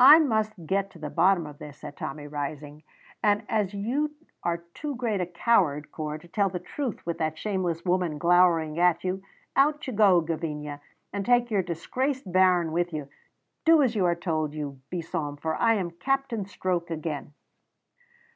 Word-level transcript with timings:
"I 0.00 0.18
must 0.18 0.66
get 0.66 0.90
to 0.90 0.98
the 0.98 1.08
bottom 1.08 1.46
of 1.46 1.58
this," 1.60 1.78
said 1.78 1.96
Tommy, 1.96 2.26
rising, 2.26 2.82
"and 3.22 3.44
as 3.48 3.72
you 3.72 4.10
are 4.42 4.56
too 4.74 4.96
great 4.96 5.20
a 5.20 5.26
coward, 5.26 5.92
Corp, 5.92 6.22
to 6.22 6.26
tell 6.26 6.48
the 6.48 6.58
truth 6.58 7.06
with 7.06 7.18
that 7.18 7.38
shameless 7.38 7.84
woman 7.84 8.18
glowering 8.18 8.80
at 8.80 9.04
you, 9.04 9.22
out 9.54 9.86
you 9.86 9.92
go, 9.92 10.20
Gavinia, 10.20 10.80
and 11.12 11.24
take 11.24 11.48
your 11.48 11.62
disgraced 11.62 12.24
bairn 12.32 12.72
with 12.72 12.92
you. 12.92 13.08
Do 13.64 13.82
as 13.82 13.94
you 13.94 14.04
are 14.04 14.16
told, 14.16 14.52
you 14.52 14.80
besom, 14.90 15.36
for 15.36 15.54
I 15.54 15.74
am 15.74 15.92
Captain 15.92 16.44
Stroke 16.44 16.90
again." 16.90 17.32